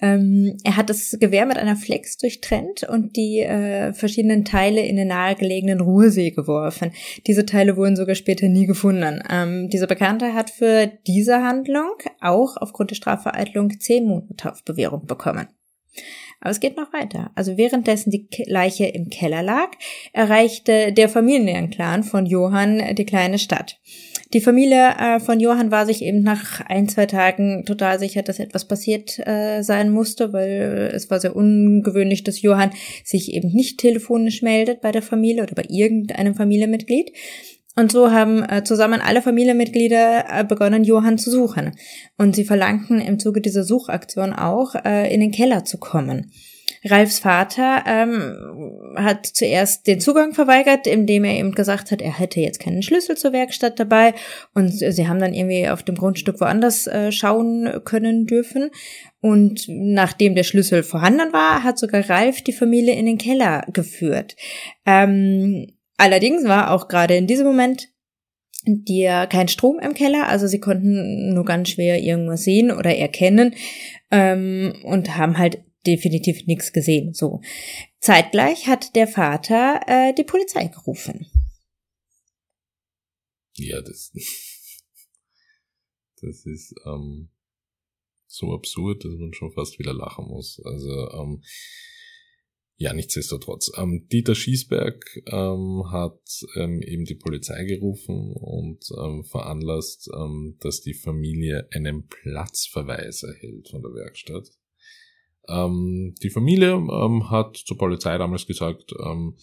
[0.00, 4.96] Ähm, er hat das Gewehr mit einer Flex durchtrennt und die äh, verschiedenen Teile in
[4.96, 6.90] den nahegelegenen Ruhrsee geworfen.
[7.26, 9.22] Diese Teile wurden sogar später nie gefunden.
[9.30, 15.06] Ähm, dieser Bekannte hat für diese Handlung auch aufgrund der Strafvereitlung zehn Monate auf Bewährung
[15.06, 15.46] bekommen.
[16.40, 17.30] Aber es geht noch weiter.
[17.34, 19.70] Also währenddessen die Leiche im Keller lag,
[20.12, 23.80] erreichte der Familienclan von Johann die kleine Stadt.
[24.34, 28.38] Die Familie äh, von Johann war sich eben nach ein, zwei Tagen total sicher, dass
[28.38, 32.70] etwas passiert äh, sein musste, weil es war sehr ungewöhnlich, dass Johann
[33.04, 37.12] sich eben nicht telefonisch meldet bei der Familie oder bei irgendeinem Familienmitglied.
[37.74, 41.72] Und so haben äh, zusammen alle Familienmitglieder äh, begonnen, Johann zu suchen.
[42.18, 46.32] Und sie verlangten im Zuge dieser Suchaktion auch, äh, in den Keller zu kommen.
[46.84, 52.40] Ralfs Vater ähm, hat zuerst den Zugang verweigert, indem er eben gesagt hat, er hätte
[52.40, 54.14] jetzt keinen Schlüssel zur Werkstatt dabei
[54.54, 58.70] und sie haben dann irgendwie auf dem Grundstück woanders äh, schauen können dürfen.
[59.20, 64.36] Und nachdem der Schlüssel vorhanden war, hat sogar Ralf die Familie in den Keller geführt.
[64.86, 67.88] Ähm, allerdings war auch gerade in diesem Moment
[68.64, 73.54] dir kein Strom im Keller, also sie konnten nur ganz schwer irgendwas sehen oder erkennen
[74.10, 77.14] ähm, und haben halt definitiv nichts gesehen.
[77.14, 77.40] So.
[78.00, 81.26] Zeitgleich hat der Vater äh, die Polizei gerufen.
[83.54, 84.12] Ja, das,
[86.20, 87.30] das ist ähm,
[88.26, 90.60] so absurd, dass man schon fast wieder lachen muss.
[90.64, 91.42] Also ähm,
[92.80, 93.72] ja, nichtsdestotrotz.
[93.76, 96.20] Ähm, Dieter Schießberg ähm, hat
[96.54, 103.68] ähm, eben die Polizei gerufen und ähm, veranlasst, ähm, dass die Familie einen Platzverweis erhält
[103.68, 104.48] von der Werkstatt.
[105.48, 109.36] Ähm, die Familie ähm, hat zur Polizei damals gesagt, ähm,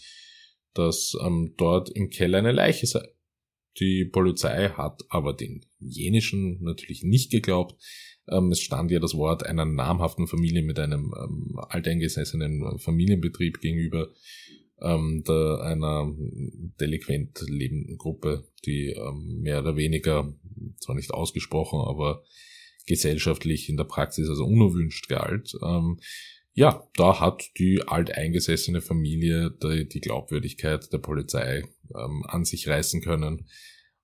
[0.73, 3.07] dass ähm, dort im Keller eine Leiche sei.
[3.79, 7.75] Die Polizei hat aber den jenischen natürlich nicht geglaubt.
[8.29, 14.09] Ähm, es stand ja das Wort einer namhaften Familie mit einem ähm, alteingesessenen Familienbetrieb gegenüber
[14.77, 16.13] der, einer
[16.81, 20.33] delinquent lebenden Gruppe, die mehr oder weniger,
[20.81, 22.23] zwar nicht ausgesprochen, aber
[22.85, 25.53] gesellschaftlich in der Praxis also unerwünscht galt.
[25.63, 25.99] Ähm,
[26.53, 33.01] ja, da hat die alteingesessene Familie die, die Glaubwürdigkeit der Polizei ähm, an sich reißen
[33.01, 33.47] können.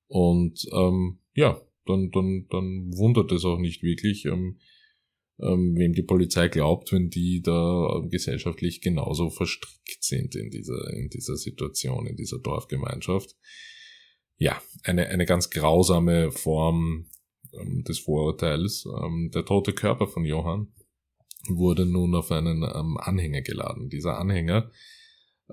[0.08, 4.60] Und ähm, ja, dann, dann, dann wundert es auch nicht wirklich, ähm,
[5.40, 11.10] ähm, wem die Polizei glaubt, wenn die da gesellschaftlich genauso verstrickt sind in dieser, in
[11.10, 13.36] dieser Situation, in dieser Dorfgemeinschaft.
[14.38, 17.08] Ja, eine, eine ganz grausame Form
[17.60, 18.86] ähm, des Vorurteils.
[18.86, 20.74] Ähm, der tote Körper von Johann
[21.48, 23.90] wurde nun auf einen ähm, Anhänger geladen.
[23.90, 24.72] Dieser Anhänger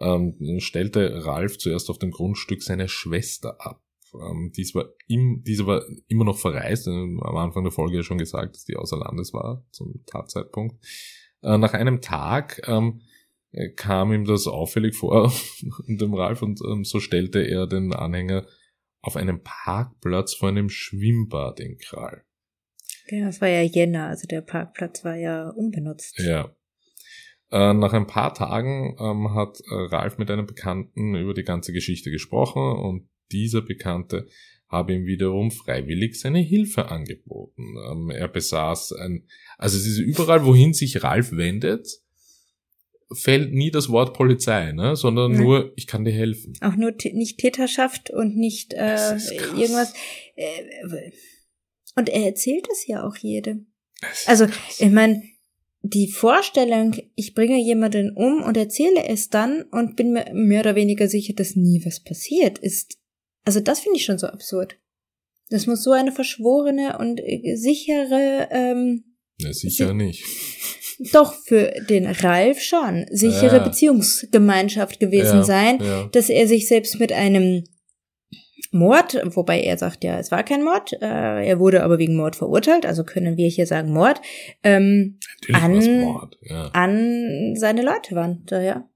[0.01, 3.83] ähm, stellte Ralf zuerst auf dem Grundstück seine Schwester ab.
[4.15, 6.89] Ähm, dies war im, diese war immer noch verreist.
[6.89, 10.77] Am Anfang der Folge ja schon gesagt, dass die außer Landes war zum Tatzeitpunkt.
[11.43, 13.03] Äh, nach einem Tag ähm,
[13.77, 15.33] kam ihm das auffällig vor,
[15.89, 18.47] dem Ralf, und ähm, so stellte er den Anhänger
[19.01, 22.25] auf einem Parkplatz vor einem Schwimmbad in Kral.
[23.09, 26.19] Ja, das war ja Jänner, also der Parkplatz war ja unbenutzt.
[26.19, 26.55] Ja.
[27.51, 31.73] Äh, nach ein paar Tagen ähm, hat äh, Ralf mit einem Bekannten über die ganze
[31.73, 34.27] Geschichte gesprochen und dieser Bekannte
[34.69, 37.77] habe ihm wiederum freiwillig seine Hilfe angeboten.
[37.91, 41.89] Ähm, er besaß ein, also es ist überall, wohin sich Ralf wendet,
[43.13, 44.97] fällt nie das Wort Polizei, ne?
[44.97, 45.43] sondern Nein.
[45.43, 46.53] nur, ich kann dir helfen.
[46.61, 49.17] Auch nur nicht Täterschaft und nicht äh,
[49.57, 49.95] irgendwas.
[50.37, 51.11] Äh,
[51.97, 53.73] und er erzählt es ja auch jedem.
[54.27, 54.81] Also, krass.
[54.81, 55.23] ich meine,
[55.83, 60.75] die Vorstellung, ich bringe jemanden um und erzähle es dann und bin mir mehr oder
[60.75, 62.99] weniger sicher, dass nie was passiert, ist,
[63.45, 64.77] also das finde ich schon so absurd.
[65.51, 69.05] Das muss so eine verschworene und äh, sichere ähm,
[69.41, 70.25] ja, sicher nicht.
[71.13, 73.07] Doch, für den Ralf schon.
[73.11, 73.65] Sichere ja.
[73.65, 76.09] Beziehungsgemeinschaft gewesen ja, sein, ja.
[76.13, 77.65] dass er sich selbst mit einem
[78.71, 82.37] Mord, wobei er sagt ja, es war kein Mord, äh, er wurde aber wegen Mord
[82.37, 84.21] verurteilt, also können wir hier sagen Mord,
[84.63, 85.19] ähm,
[85.53, 86.37] an, Mord,
[86.73, 88.89] an seine Leute waren, ja.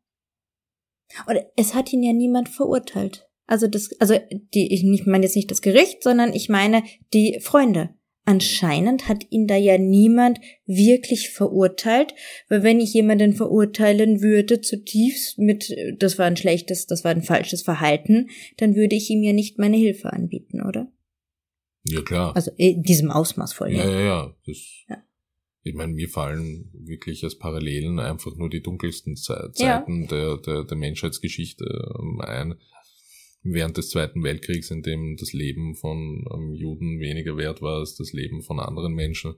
[1.26, 3.28] Und es hat ihn ja niemand verurteilt.
[3.46, 4.18] Also das, also
[4.54, 7.90] die, ich meine jetzt nicht das Gericht, sondern ich meine die Freunde.
[8.24, 12.14] Anscheinend hat ihn da ja niemand wirklich verurteilt,
[12.48, 17.22] weil wenn ich jemanden verurteilen würde zutiefst mit, das war ein schlechtes, das war ein
[17.22, 20.92] falsches Verhalten, dann würde ich ihm ja nicht meine Hilfe anbieten, oder?
[21.84, 22.36] Ja, klar.
[22.36, 23.72] Also in diesem Ausmaß voll.
[23.72, 24.36] Ja, ja, ja.
[24.46, 24.56] Das,
[24.88, 25.02] ja.
[25.64, 29.84] Ich meine, mir fallen wirklich als Parallelen einfach nur die dunkelsten Zeiten ja.
[30.10, 32.54] der, der, der Menschheitsgeschichte ähm, ein
[33.42, 37.96] während des Zweiten Weltkriegs, in dem das Leben von ähm, Juden weniger wert war als
[37.96, 39.34] das Leben von anderen Menschen.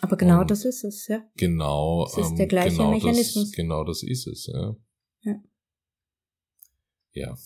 [0.00, 1.22] Aber genau Und das ist es, ja.
[1.36, 2.04] Genau.
[2.04, 3.50] Das ist ähm, der gleiche genau Mechanismus.
[3.50, 4.76] Das, genau das ist es, ja.
[5.22, 5.42] Ja.
[7.12, 7.38] Ja.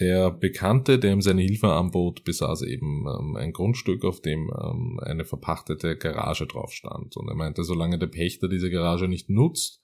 [0.00, 5.00] Der Bekannte, der ihm seine Hilfe anbot, besaß eben ähm, ein Grundstück, auf dem ähm,
[5.02, 7.16] eine verpachtete Garage drauf stand.
[7.16, 9.82] Und er meinte, solange der Pächter diese Garage nicht nutzt,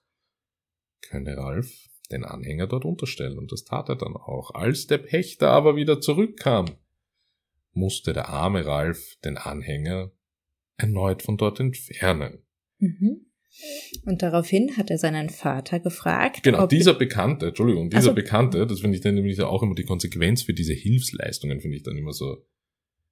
[1.02, 3.38] könne Ralf den Anhänger dort unterstellen.
[3.38, 4.52] Und das tat er dann auch.
[4.54, 6.66] Als der Pächter aber wieder zurückkam,
[7.72, 10.12] musste der arme Ralf den Anhänger
[10.76, 12.42] erneut von dort entfernen.
[12.78, 13.26] Mhm.
[14.04, 16.42] Und daraufhin hat er seinen Vater gefragt.
[16.42, 19.84] Genau, dieser Bekannte, Entschuldigung, dieser also, Bekannte, das finde ich dann nämlich auch immer die
[19.84, 22.44] Konsequenz für diese Hilfsleistungen, finde ich dann immer so,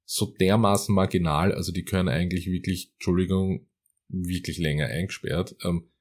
[0.05, 3.69] so dermaßen marginal, also die können eigentlich wirklich, Entschuldigung,
[4.09, 5.57] wirklich länger eingesperrt.
[5.65, 5.92] Ähm,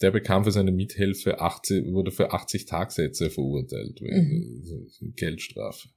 [0.00, 5.14] der bekam für seine Mithilfe 80, wurde für 80 Tagsätze verurteilt, mhm.
[5.16, 5.88] Geldstrafe.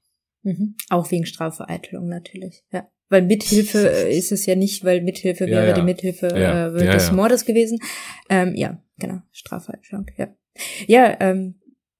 [0.44, 0.76] Mhm.
[0.90, 2.88] Auch wegen Strafvereitelung natürlich, ja.
[3.10, 6.76] Weil Mithilfe äh, ist es ja nicht, weil Mithilfe wäre ja, die Mithilfe ja.
[6.76, 7.80] äh, des Mordes gewesen.
[8.30, 10.36] Ähm, ja, genau, Strafvereitelung, ja.
[10.88, 11.56] Ja, ähm,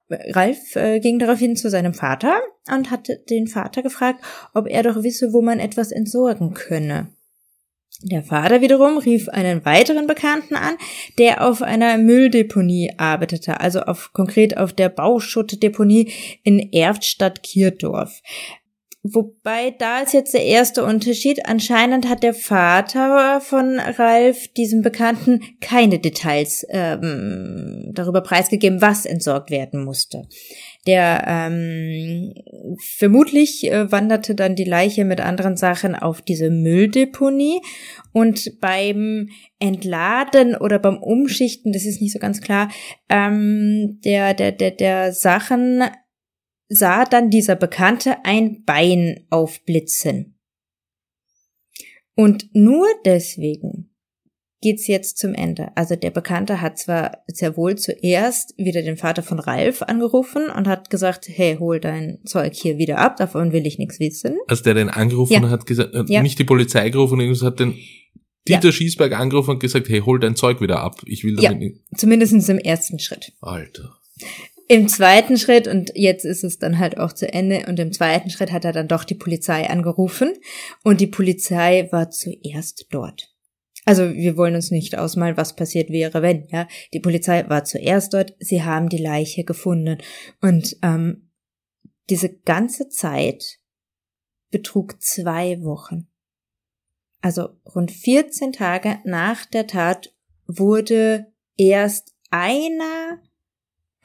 [0.10, 5.04] Ralf äh, ging daraufhin zu seinem Vater und hat den Vater gefragt, ob er doch
[5.04, 7.08] wisse, wo man etwas entsorgen könne.
[8.02, 10.76] Der Vater wiederum rief einen weiteren Bekannten an,
[11.18, 16.12] der auf einer Mülldeponie arbeitete, also auf konkret auf der Bauschuttdeponie
[16.44, 18.22] in Erftstadt-Kierdorf.
[19.06, 21.46] Wobei da ist jetzt der erste Unterschied.
[21.46, 29.52] Anscheinend hat der Vater von Ralf diesem Bekannten keine Details ähm, darüber preisgegeben, was entsorgt
[29.52, 30.30] werden musste.
[30.86, 32.34] Der ähm,
[32.98, 37.62] vermutlich äh, wanderte dann die Leiche mit anderen Sachen auf diese Mülldeponie
[38.12, 42.70] und beim Entladen oder beim Umschichten, das ist nicht so ganz klar,
[43.08, 45.84] ähm, der der der der Sachen
[46.68, 50.38] sah dann dieser Bekannte ein Bein aufblitzen.
[52.16, 53.83] Und nur deswegen
[54.64, 55.76] geht's jetzt zum Ende.
[55.76, 60.68] Also der Bekannte hat zwar sehr wohl zuerst wieder den Vater von Ralf angerufen und
[60.68, 64.38] hat gesagt, hey, hol dein Zeug hier wieder ab, davon will ich nichts wissen.
[64.48, 65.50] Als der den angerufen ja.
[65.50, 66.24] hat, gesagt, äh, ja.
[66.24, 67.78] nicht die Polizei gerufen, sondern hat den
[68.48, 68.72] Dieter ja.
[68.72, 71.02] Schießberg angerufen und gesagt, hey, hol dein Zeug wieder ab.
[71.06, 71.82] Ich will damit ja, nicht.
[71.96, 73.34] Zumindest im ersten Schritt.
[73.42, 73.98] Alter.
[74.70, 78.30] Im zweiten Schritt, und jetzt ist es dann halt auch zu Ende, und im zweiten
[78.30, 80.34] Schritt hat er dann doch die Polizei angerufen
[80.84, 83.33] und die Polizei war zuerst dort.
[83.86, 86.68] Also wir wollen uns nicht ausmalen, was passiert wäre, wenn, ja.
[86.94, 89.98] Die Polizei war zuerst dort, sie haben die Leiche gefunden.
[90.42, 91.30] Und ähm,
[92.10, 93.60] diese ganze Zeit
[94.52, 96.08] betrug zwei Wochen.
[97.22, 100.14] Also rund 14 Tage nach der Tat
[100.46, 103.22] wurde erst einer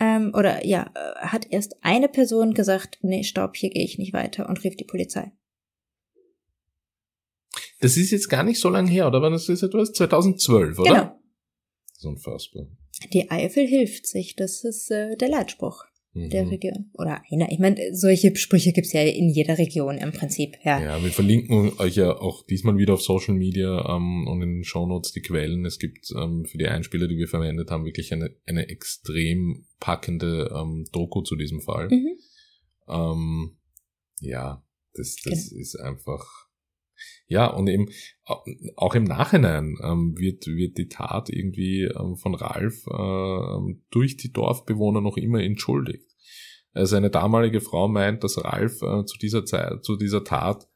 [0.01, 4.13] ähm, oder ja, äh, hat erst eine Person gesagt, nee, stopp, hier gehe ich nicht
[4.13, 5.33] weiter und rief die Polizei.
[7.81, 9.33] Das ist jetzt gar nicht so lange her, oder?
[9.33, 9.93] Ist das etwas?
[9.93, 10.91] 2012, oder?
[10.91, 11.21] Genau.
[11.89, 12.67] Das ist unfassbar.
[13.13, 15.85] Die Eifel hilft sich, das ist äh, der Leitspruch
[16.19, 16.31] mhm.
[16.31, 16.91] der Region.
[16.95, 17.51] Oder einer.
[17.51, 20.57] Ich meine, solche Sprüche gibt's ja in jeder Region im Prinzip.
[20.65, 20.81] Ja.
[20.81, 24.65] ja, wir verlinken euch ja auch diesmal wieder auf Social Media ähm, und in den
[24.65, 25.65] Shownotes die Quellen.
[25.65, 30.53] Es gibt ähm, für die Einspieler, die wir verwendet haben, wirklich eine, eine extrem packende
[30.55, 31.89] ähm, Doku zu diesem Fall.
[31.89, 32.19] Mhm.
[32.89, 33.59] Ähm,
[34.21, 34.65] ja,
[34.95, 35.61] das, das genau.
[35.61, 36.48] ist einfach
[37.27, 37.89] ja, und eben
[38.77, 44.33] auch im Nachhinein ähm, wird, wird die Tat irgendwie ähm, von Ralf äh, durch die
[44.33, 46.09] Dorfbewohner noch immer entschuldigt.
[46.73, 50.69] Also eine damalige Frau meint, dass Ralf äh, zu dieser Zeit, zu dieser Tat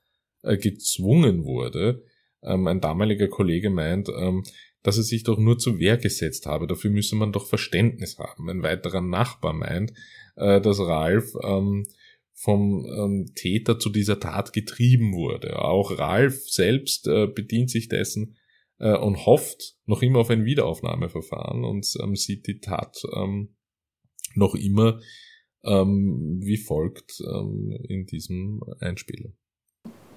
[0.43, 2.05] äh, gezwungen wurde.
[2.43, 4.43] Ähm, ein damaliger Kollege meint, ähm,
[4.83, 6.67] dass er sich doch nur zur Wehr gesetzt habe.
[6.67, 8.49] Dafür müsse man doch Verständnis haben.
[8.49, 9.93] Ein weiterer Nachbar meint,
[10.37, 11.85] äh, dass Ralf ähm,
[12.43, 15.61] vom ähm, Täter zu dieser Tat getrieben wurde.
[15.61, 18.37] Auch Ralf selbst äh, bedient sich dessen
[18.79, 23.55] äh, und hofft noch immer auf ein Wiederaufnahmeverfahren und ähm, sieht die Tat ähm,
[24.35, 24.99] noch immer
[25.65, 29.31] ähm, wie folgt ähm, in diesem Einspieler.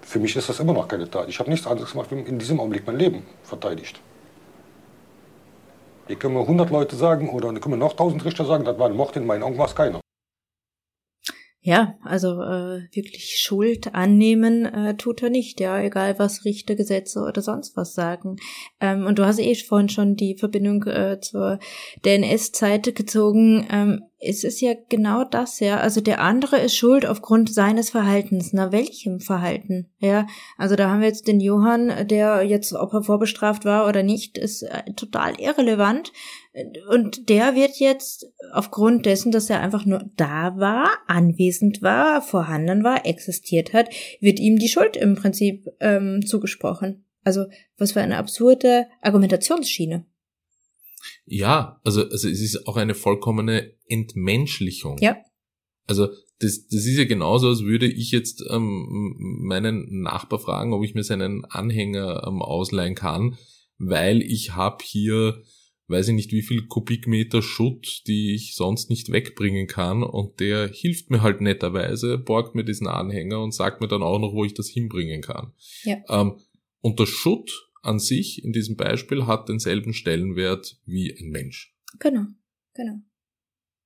[0.01, 1.29] Für mich ist das immer noch keine Tat.
[1.29, 4.01] Ich habe nichts anderes gemacht, wie in diesem Augenblick mein Leben verteidigt.
[6.07, 8.89] Hier können mir 100 Leute sagen oder können mir noch 1000 Richter sagen, das war
[8.89, 10.01] ein Mord, in meinen Augen war es keiner.
[11.67, 17.21] Ja, also äh, wirklich Schuld annehmen äh, tut er nicht, ja, egal was Richter, Gesetze
[17.21, 18.35] oder sonst was sagen.
[18.79, 21.57] Ähm, und du hast eh vorhin schon die Verbindung äh, zur
[22.05, 23.65] DNS-Zeit gezogen.
[23.71, 25.77] Ähm, es ist ja genau das, ja.
[25.79, 28.53] Also der andere ist schuld aufgrund seines Verhaltens.
[28.53, 29.89] Na, welchem Verhalten?
[29.97, 30.27] Ja,
[30.59, 34.37] also da haben wir jetzt den Johann, der jetzt, ob er vorbestraft war oder nicht,
[34.37, 36.11] ist äh, total irrelevant.
[36.89, 42.83] Und der wird jetzt aufgrund dessen, dass er einfach nur da war, anwesend war, vorhanden
[42.83, 43.89] war, existiert hat,
[44.21, 47.03] wird ihm die Schuld im Prinzip ähm, zugesprochen.
[47.23, 47.45] Also
[47.77, 50.05] was für eine absurde Argumentationsschiene.
[51.25, 54.97] Ja, also, also es ist auch eine vollkommene Entmenschlichung.
[55.01, 55.17] Ja.
[55.87, 56.07] Also
[56.39, 60.95] das, das ist ja genauso, als würde ich jetzt ähm, meinen Nachbar fragen, ob ich
[60.95, 63.37] mir seinen Anhänger ähm, ausleihen kann,
[63.77, 65.41] weil ich habe hier
[65.87, 70.67] weiß ich nicht wie viel Kubikmeter Schutt, die ich sonst nicht wegbringen kann und der
[70.67, 74.43] hilft mir halt netterweise, borgt mir diesen Anhänger und sagt mir dann auch noch, wo
[74.45, 75.53] ich das hinbringen kann.
[75.83, 75.97] Ja.
[76.09, 76.39] Ähm,
[76.81, 81.75] und der Schutt an sich in diesem Beispiel hat denselben Stellenwert wie ein Mensch.
[81.99, 82.25] Genau,
[82.73, 82.99] genau.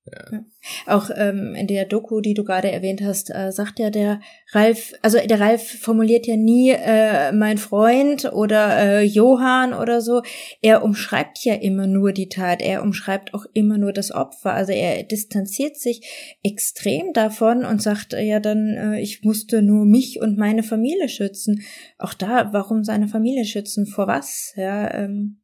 [0.06, 0.44] Ja.
[0.88, 4.22] Auch ähm, in der Doku, die du gerade erwähnt hast, äh, sagt ja der
[4.52, 10.22] Ralf, also der Ralf formuliert ja nie äh, mein Freund oder äh, Johann oder so.
[10.62, 12.62] Er umschreibt ja immer nur die Tat.
[12.62, 14.54] Er umschreibt auch immer nur das Opfer.
[14.54, 19.86] Also er distanziert sich extrem davon und sagt äh, ja dann, äh, ich musste nur
[19.86, 21.62] mich und meine Familie schützen.
[21.98, 23.86] Auch da, warum seine Familie schützen?
[23.86, 24.54] Vor was?
[24.56, 24.94] Ja.
[24.94, 25.42] Ähm,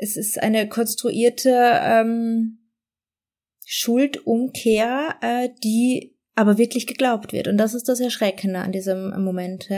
[0.00, 1.50] es ist eine konstruierte
[1.82, 2.57] ähm,
[3.70, 7.48] Schuldumkehr, äh, die aber wirklich geglaubt wird.
[7.48, 9.68] Und das ist das Erschreckende an diesem Moment.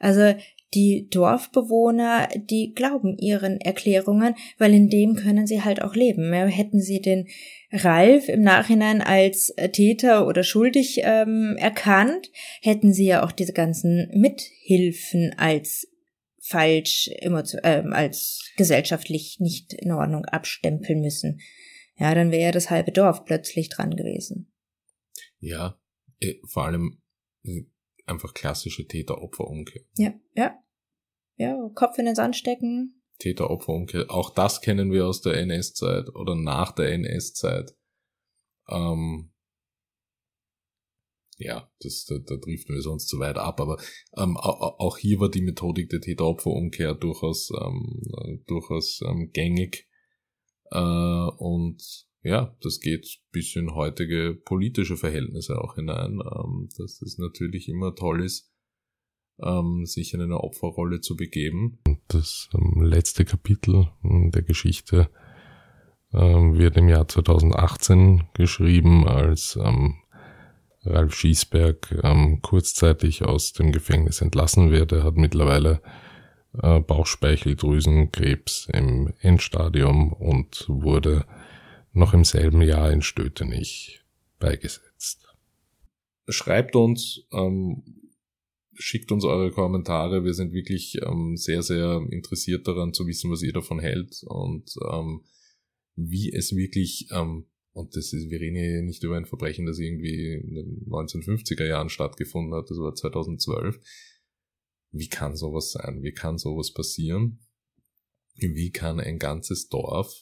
[0.00, 0.34] Also
[0.74, 6.30] die Dorfbewohner, die glauben ihren Erklärungen, weil in dem können sie halt auch leben.
[6.32, 7.26] Hätten sie den
[7.72, 12.30] Ralf im Nachhinein als Täter oder schuldig ähm, erkannt,
[12.60, 15.88] hätten sie ja auch diese ganzen Mithilfen als
[16.38, 21.40] falsch, äh, als gesellschaftlich nicht in Ordnung abstempeln müssen
[21.98, 24.52] ja, dann wäre ja das halbe Dorf plötzlich dran gewesen.
[25.40, 25.80] Ja,
[26.20, 27.02] äh, vor allem
[27.44, 27.64] äh,
[28.06, 29.82] einfach klassische Täter-Opfer-Umkehr.
[29.96, 30.58] Ja, ja.
[31.36, 33.02] Ja, Kopf in den Sand stecken.
[33.18, 34.10] Täter-Opfer-Umkehr.
[34.10, 37.76] Auch das kennen wir aus der NS-Zeit oder nach der NS-Zeit.
[38.68, 39.32] Ähm,
[41.36, 43.80] ja, das, da, da driften wir sonst zu weit ab, aber
[44.16, 49.87] ähm, auch hier war die Methodik der Täter-Opfer-Umkehr durchaus, ähm, durchaus ähm, gängig
[50.70, 57.18] äh, und ja, das geht bis in heutige politische Verhältnisse auch hinein, ähm, dass es
[57.18, 58.52] natürlich immer toll ist,
[59.42, 61.78] ähm, sich in eine Opferrolle zu begeben.
[62.08, 65.10] Das ähm, letzte Kapitel der Geschichte
[66.10, 69.58] wird im Jahr 2018 geschrieben, als
[70.82, 74.92] Ralf Schießberg kurzzeitig aus dem Gefängnis entlassen wird.
[74.92, 75.82] Er hat mittlerweile
[76.62, 81.24] äh, Bauchspeicheldrüsenkrebs im Endstadium und wurde
[81.92, 84.00] noch im selben Jahr in Stötenich
[84.38, 85.26] beigesetzt.
[86.28, 87.82] Schreibt uns, ähm,
[88.74, 90.24] schickt uns eure Kommentare.
[90.24, 94.74] Wir sind wirklich ähm, sehr, sehr interessiert daran zu wissen, was ihr davon hält und
[94.90, 95.22] ähm,
[95.96, 99.78] wie es wirklich, ähm, und das ist, wir reden hier nicht über ein Verbrechen, das
[99.78, 103.80] irgendwie in den 1950er Jahren stattgefunden hat, das war 2012,
[104.90, 106.02] wie kann sowas sein?
[106.02, 107.40] Wie kann sowas passieren?
[108.34, 110.14] Wie kann ein ganzes Dorf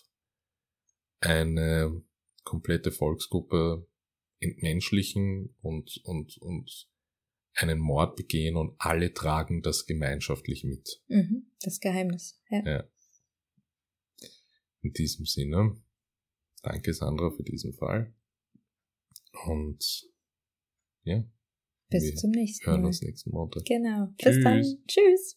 [1.20, 2.02] eine
[2.44, 3.86] komplette Volksgruppe
[4.40, 6.88] entmenschlichen und, und, und
[7.54, 11.02] einen Mord begehen und alle tragen das gemeinschaftlich mit.
[11.08, 12.40] Mhm, das Geheimnis.
[12.50, 12.64] Ja.
[12.64, 12.84] ja.
[14.82, 15.82] In diesem Sinne,
[16.62, 18.14] danke Sandra für diesen Fall.
[19.46, 20.06] Und
[21.02, 21.24] ja,
[21.90, 22.86] bis Wir zum nächsten hören Mal.
[22.88, 23.64] uns nächsten Montag.
[23.64, 24.08] Genau.
[24.18, 24.34] Tschüss.
[24.34, 24.62] Bis dann.
[24.86, 25.36] Tschüss.